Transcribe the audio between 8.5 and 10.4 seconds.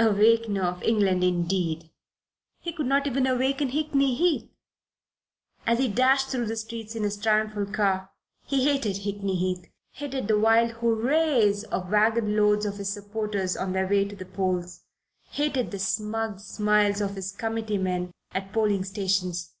hated Hickney Heath, hated the